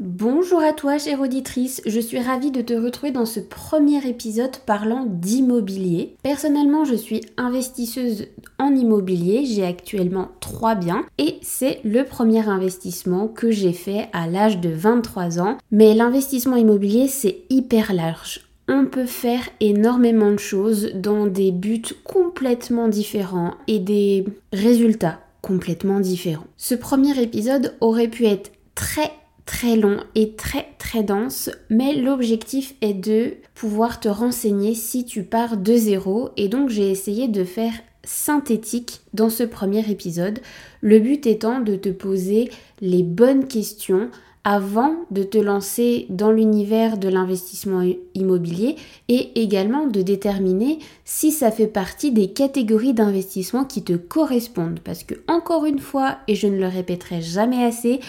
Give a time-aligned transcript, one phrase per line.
[0.00, 4.56] Bonjour à toi chère auditrice, je suis ravie de te retrouver dans ce premier épisode
[4.64, 6.16] parlant d'immobilier.
[6.22, 8.28] Personnellement je suis investisseuse
[8.58, 14.26] en immobilier, j'ai actuellement 3 biens et c'est le premier investissement que j'ai fait à
[14.26, 15.58] l'âge de 23 ans.
[15.70, 18.48] Mais l'investissement immobilier c'est hyper large.
[18.68, 26.00] On peut faire énormément de choses dans des buts complètement différents et des résultats complètement
[26.00, 26.46] différents.
[26.56, 29.10] Ce premier épisode aurait pu être très
[29.46, 35.22] très long et très très dense, mais l'objectif est de pouvoir te renseigner si tu
[35.22, 37.72] pars de zéro et donc j'ai essayé de faire
[38.04, 40.40] synthétique dans ce premier épisode,
[40.80, 44.10] le but étant de te poser les bonnes questions
[44.44, 48.74] avant de te lancer dans l'univers de l'investissement immobilier
[49.08, 54.80] et également de déterminer si ça fait partie des catégories d'investissement qui te correspondent.
[54.80, 58.00] Parce que encore une fois, et je ne le répéterai jamais assez,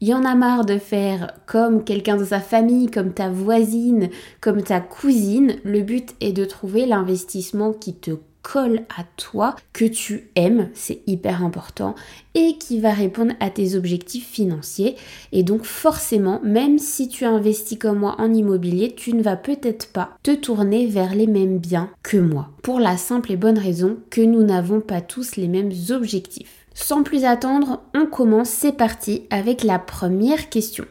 [0.00, 4.10] il y en a marre de faire comme quelqu'un de sa famille, comme ta voisine,
[4.40, 5.56] comme ta cousine.
[5.64, 11.02] Le but est de trouver l'investissement qui te colle à toi, que tu aimes, c'est
[11.06, 11.94] hyper important,
[12.34, 14.96] et qui va répondre à tes objectifs financiers.
[15.32, 19.92] Et donc forcément, même si tu investis comme moi en immobilier, tu ne vas peut-être
[19.92, 22.48] pas te tourner vers les mêmes biens que moi.
[22.62, 26.67] Pour la simple et bonne raison que nous n'avons pas tous les mêmes objectifs.
[26.80, 30.84] Sans plus attendre, on commence, c'est parti avec la première question.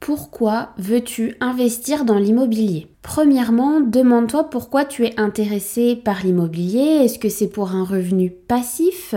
[0.00, 2.88] Pourquoi veux-tu investir dans l'immobilier?
[3.02, 7.04] Premièrement, demande-toi pourquoi tu es intéressé par l'immobilier.
[7.04, 9.14] Est-ce que c'est pour un revenu passif?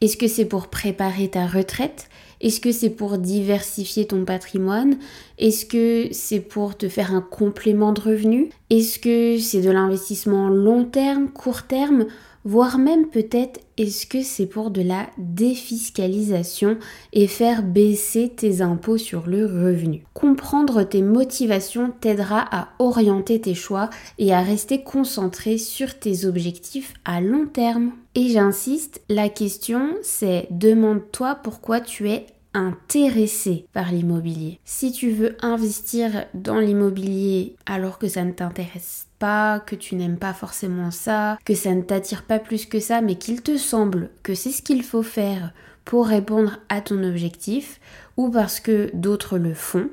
[0.00, 2.08] Est-ce que c'est pour préparer ta retraite?
[2.40, 4.96] Est-ce que c'est pour diversifier ton patrimoine?
[5.38, 8.50] Est-ce que c'est pour te faire un complément de revenu?
[8.70, 12.06] Est-ce que c'est de l'investissement long terme, court terme?
[12.46, 16.78] Voire même peut-être est-ce que c'est pour de la défiscalisation
[17.12, 20.04] et faire baisser tes impôts sur le revenu?
[20.14, 26.94] Comprendre tes motivations t'aidera à orienter tes choix et à rester concentré sur tes objectifs
[27.04, 27.90] à long terme.
[28.14, 32.26] Et j'insiste, la question c'est demande-toi pourquoi tu es
[32.56, 34.58] intéressé par l'immobilier.
[34.64, 40.18] Si tu veux investir dans l'immobilier alors que ça ne t'intéresse pas, que tu n'aimes
[40.18, 44.10] pas forcément ça, que ça ne t'attire pas plus que ça, mais qu'il te semble
[44.22, 45.52] que c'est ce qu'il faut faire
[45.84, 47.78] pour répondre à ton objectif,
[48.16, 49.88] ou parce que d'autres le font,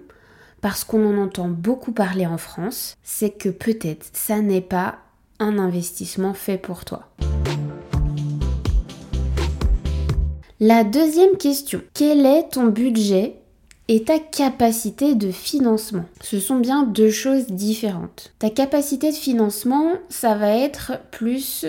[0.61, 4.99] parce qu'on en entend beaucoup parler en France, c'est que peut-être ça n'est pas
[5.39, 7.09] un investissement fait pour toi.
[10.59, 13.35] La deuxième question, quel est ton budget
[13.87, 16.05] et ta capacité de financement?
[16.21, 18.33] Ce sont bien deux choses différentes.
[18.37, 21.65] Ta capacité de financement, ça va être plus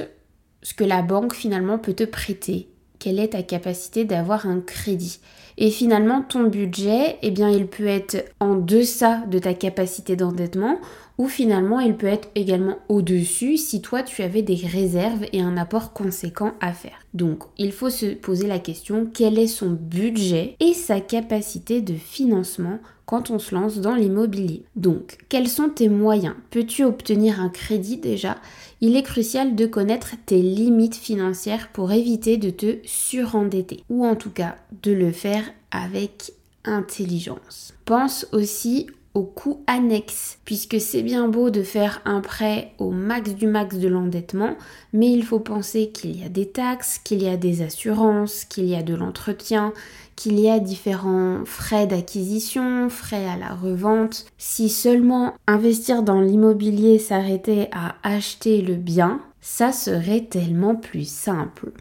[0.62, 2.68] ce que la banque finalement peut te prêter.
[3.04, 5.20] Quelle est ta capacité d'avoir un crédit
[5.58, 10.78] Et finalement, ton budget, eh bien, il peut être en deçà de ta capacité d'endettement
[11.18, 15.56] ou finalement il peut être également au-dessus si toi tu avais des réserves et un
[15.56, 16.98] apport conséquent à faire.
[17.12, 21.94] Donc il faut se poser la question quel est son budget et sa capacité de
[21.94, 24.64] financement quand on se lance dans l'immobilier?
[24.76, 26.34] Donc quels sont tes moyens?
[26.50, 28.38] Peux-tu obtenir un crédit déjà?
[28.86, 34.14] Il est crucial de connaître tes limites financières pour éviter de te surendetter ou en
[34.14, 36.34] tout cas de le faire avec
[36.66, 37.72] intelligence.
[37.86, 43.34] Pense aussi au coût annexe, puisque c'est bien beau de faire un prêt au max
[43.34, 44.54] du max de l'endettement,
[44.92, 48.66] mais il faut penser qu'il y a des taxes, qu'il y a des assurances, qu'il
[48.66, 49.72] y a de l'entretien,
[50.16, 54.26] qu'il y a différents frais d'acquisition, frais à la revente.
[54.38, 61.72] Si seulement investir dans l'immobilier s'arrêtait à acheter le bien, ça serait tellement plus simple.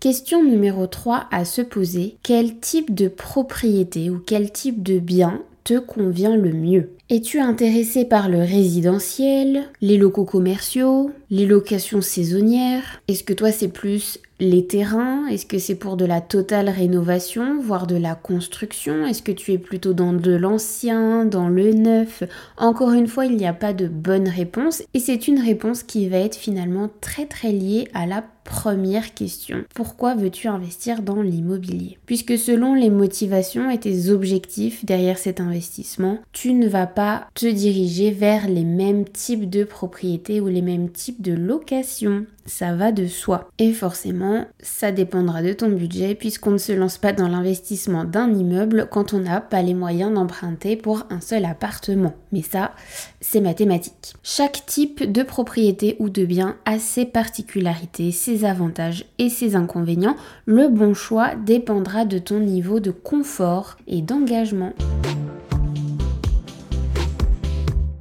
[0.00, 5.42] Question numéro 3 à se poser, quel type de propriété ou quel type de bien
[5.62, 6.90] te convient le mieux?
[7.10, 13.00] Es-tu intéressé par le résidentiel, les locaux commerciaux, les locations saisonnières?
[13.08, 15.26] Est-ce que toi c'est plus les terrains?
[15.28, 19.06] Est-ce que c'est pour de la totale rénovation, voire de la construction?
[19.06, 22.24] Est-ce que tu es plutôt dans de l'ancien, dans le neuf?
[22.56, 26.08] Encore une fois, il n'y a pas de bonne réponse et c'est une réponse qui
[26.08, 29.64] va être finalement très très liée à la première question.
[29.74, 31.98] Pourquoi veux-tu investir dans l'immobilier?
[32.06, 37.46] Puisque selon les motivations et tes objectifs derrière cet investissement, tu ne vas pas te
[37.46, 42.92] diriger vers les mêmes types de propriétés ou les mêmes types de locations ça va
[42.92, 43.48] de soi.
[43.58, 48.32] Et forcément, ça dépendra de ton budget puisqu'on ne se lance pas dans l'investissement d'un
[48.34, 52.14] immeuble quand on n'a pas les moyens d'emprunter pour un seul appartement.
[52.32, 52.72] Mais ça,
[53.20, 54.14] c'est mathématique.
[54.22, 60.16] Chaque type de propriété ou de bien a ses particularités, ses avantages et ses inconvénients.
[60.44, 64.72] Le bon choix dépendra de ton niveau de confort et d'engagement.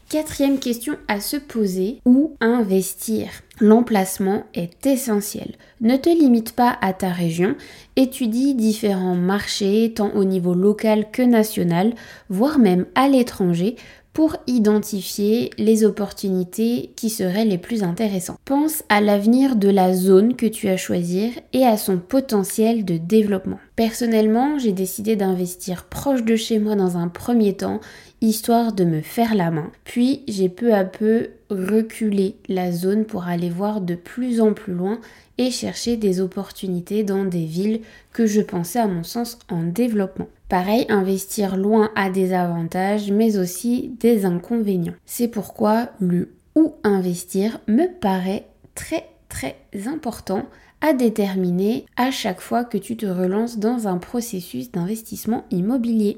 [0.09, 3.27] Quatrième question à se poser, où investir?
[3.59, 5.53] L'emplacement est essentiel.
[5.81, 7.55] Ne te limite pas à ta région,
[7.95, 11.93] étudie différents marchés, tant au niveau local que national,
[12.27, 13.75] voire même à l'étranger,
[14.11, 18.39] pour identifier les opportunités qui seraient les plus intéressantes.
[18.45, 22.97] Pense à l'avenir de la zone que tu as choisir et à son potentiel de
[22.97, 23.59] développement.
[23.79, 27.79] Personnellement, j'ai décidé d'investir proche de chez moi dans un premier temps
[28.19, 29.71] histoire de me faire la main.
[29.85, 34.73] Puis j'ai peu à peu reculé la zone pour aller voir de plus en plus
[34.73, 34.99] loin
[35.37, 37.79] et chercher des opportunités dans des villes
[38.11, 40.27] que je pensais à mon sens en développement.
[40.49, 44.95] Pareil, investir loin a des avantages mais aussi des inconvénients.
[45.05, 49.55] C'est pourquoi le où investir me paraît très très
[49.87, 50.43] important
[50.81, 56.17] à déterminer à chaque fois que tu te relances dans un processus d'investissement immobilier.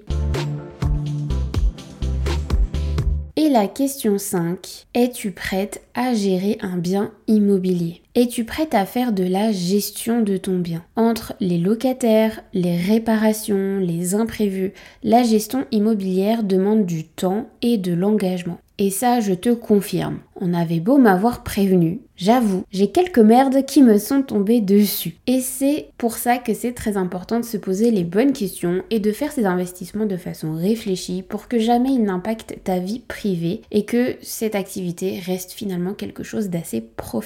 [3.36, 9.14] Et la question 5, es-tu prête à gérer un bien immobilier Es-tu prête à faire
[9.14, 10.84] de la gestion de ton bien?
[10.98, 17.94] Entre les locataires, les réparations, les imprévus, la gestion immobilière demande du temps et de
[17.94, 18.60] l'engagement.
[18.78, 20.20] Et ça, je te confirme.
[20.36, 25.18] On avait beau m'avoir prévenu, j'avoue, j'ai quelques merdes qui me sont tombées dessus.
[25.28, 29.00] Et c'est pour ça que c'est très important de se poser les bonnes questions et
[29.00, 33.62] de faire ces investissements de façon réfléchie pour que jamais ils n'impactent ta vie privée
[33.70, 37.21] et que cette activité reste finalement quelque chose d'assez professionnel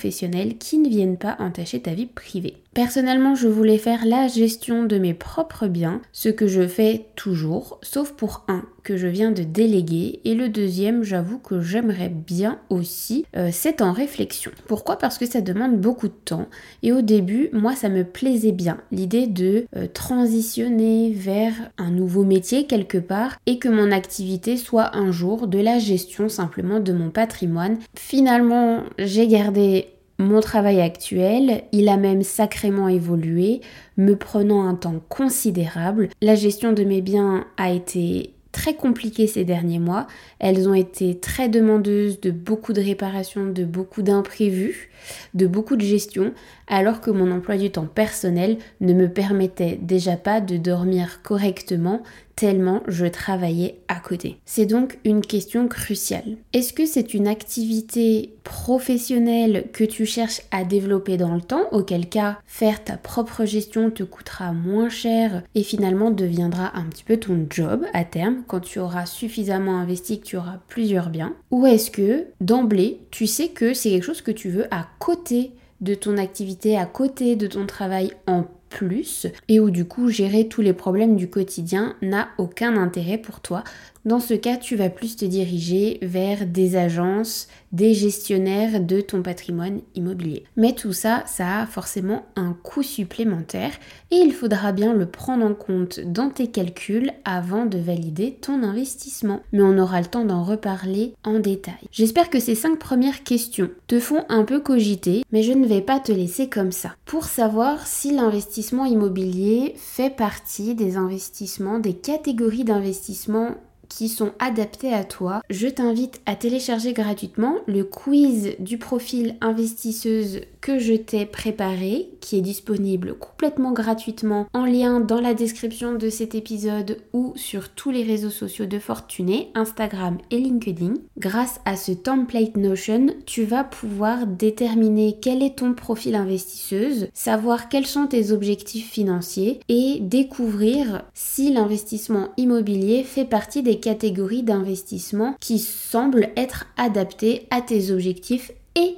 [0.60, 2.58] qui ne vienne pas entacher ta vie privée.
[2.74, 7.80] Personnellement, je voulais faire la gestion de mes propres biens, ce que je fais toujours,
[7.82, 12.60] sauf pour un que je viens de déléguer et le deuxième, j'avoue que j'aimerais bien
[12.70, 13.26] aussi.
[13.36, 14.52] Euh, c'est en réflexion.
[14.68, 14.98] Pourquoi?
[14.98, 16.48] Parce que ça demande beaucoup de temps
[16.84, 22.24] et au début, moi, ça me plaisait bien l'idée de euh, transitionner vers un nouveau
[22.24, 26.94] métier quelque part et que mon activité soit un jour de la gestion simplement de
[26.94, 27.78] mon patrimoine.
[27.96, 29.85] Finalement, j'ai gardé
[30.18, 33.62] mon travail actuel, il a même sacrément évolué,
[33.98, 36.10] me prenant un temps considérable.
[36.22, 40.08] La gestion de mes biens a été très compliquée ces derniers mois.
[40.40, 44.90] Elles ont été très demandeuses de beaucoup de réparations, de beaucoup d'imprévus,
[45.34, 46.34] de beaucoup de gestion,
[46.68, 52.02] alors que mon emploi du temps personnel ne me permettait déjà pas de dormir correctement
[52.36, 54.38] tellement je travaillais à côté.
[54.46, 56.38] C'est donc une question cruciale.
[56.54, 62.08] Est-ce que c'est une activité professionnelle que tu cherches à développer dans le temps, auquel
[62.10, 67.18] cas faire ta propre gestion te coûtera moins cher et finalement deviendra un petit peu
[67.18, 71.34] ton job à terme quand tu auras suffisamment investi que tu auras plusieurs biens?
[71.52, 75.52] Ou est-ce que d'emblée tu sais que c'est quelque chose que tu veux à côté
[75.82, 80.48] de ton activité, à côté de ton travail en plus et où du coup gérer
[80.48, 83.64] tous les problèmes du quotidien n'a aucun intérêt pour toi.
[84.06, 89.24] Dans ce cas, tu vas plus te diriger vers des agences, des gestionnaires de ton
[89.24, 90.44] patrimoine immobilier.
[90.58, 93.72] Mais tout ça, ça a forcément un coût supplémentaire
[94.12, 98.62] et il faudra bien le prendre en compte dans tes calculs avant de valider ton
[98.62, 99.42] investissement.
[99.52, 101.74] Mais on aura le temps d'en reparler en détail.
[101.92, 105.82] J'espère que ces cinq premières questions te font un peu cogiter, mais je ne vais
[105.82, 106.96] pas te laisser comme ça.
[107.06, 113.56] Pour savoir si l'investissement immobilier fait partie des investissements, des catégories d'investissement
[113.90, 120.42] qui sont adaptés à toi, je t'invite à télécharger gratuitement le quiz du profil investisseuse
[120.62, 126.10] que je t'ai préparé, qui est disponible complètement gratuitement en lien dans la description de
[126.10, 130.96] cet épisode ou sur tous les réseaux sociaux de Fortuné, Instagram et LinkedIn.
[131.18, 137.70] Grâce à ce template Notion, tu vas pouvoir déterminer quel est ton profil investisseuse, savoir
[137.70, 145.36] quels sont tes objectifs financiers et découvrir si l'investissement immobilier fait partie des catégories d'investissement
[145.40, 148.96] qui semblent être adaptées à tes objectifs et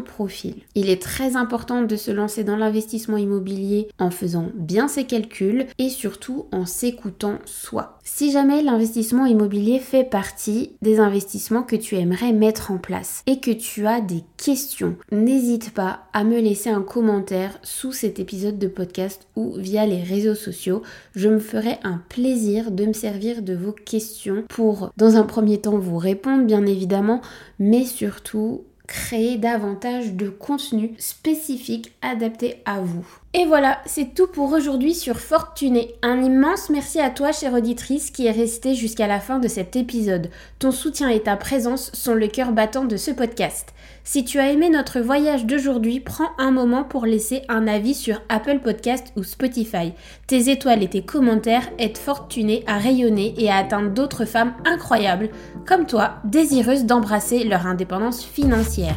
[0.00, 0.56] profil.
[0.74, 5.66] Il est très important de se lancer dans l'investissement immobilier en faisant bien ses calculs
[5.78, 7.98] et surtout en s'écoutant soi.
[8.04, 13.40] Si jamais l'investissement immobilier fait partie des investissements que tu aimerais mettre en place et
[13.40, 18.58] que tu as des questions, n'hésite pas à me laisser un commentaire sous cet épisode
[18.58, 20.82] de podcast ou via les réseaux sociaux.
[21.14, 25.58] Je me ferai un plaisir de me servir de vos questions pour, dans un premier
[25.58, 27.20] temps, vous répondre bien évidemment,
[27.58, 33.06] mais surtout créer davantage de contenu spécifique adapté à vous.
[33.38, 35.94] Et voilà, c'est tout pour aujourd'hui sur Fortuné.
[36.00, 39.76] Un immense merci à toi, chère auditrice, qui est restée jusqu'à la fin de cet
[39.76, 40.30] épisode.
[40.58, 43.74] Ton soutien et ta présence sont le cœur battant de ce podcast.
[44.04, 48.22] Si tu as aimé notre voyage d'aujourd'hui, prends un moment pour laisser un avis sur
[48.30, 49.92] Apple Podcast ou Spotify.
[50.26, 55.28] Tes étoiles et tes commentaires aident Fortuné à rayonner et à atteindre d'autres femmes incroyables,
[55.66, 58.96] comme toi, désireuses d'embrasser leur indépendance financière.